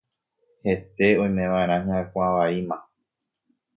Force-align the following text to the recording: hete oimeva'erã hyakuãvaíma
hete 0.67 1.07
oimeva'erã 1.23 1.77
hyakuãvaíma 1.91 2.77